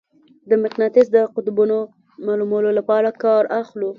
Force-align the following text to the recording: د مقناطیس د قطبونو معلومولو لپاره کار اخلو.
د 0.49 0.51
مقناطیس 0.63 1.07
د 1.11 1.17
قطبونو 1.35 1.77
معلومولو 2.25 2.69
لپاره 2.79 3.09
کار 3.23 3.43
اخلو. 3.61 3.89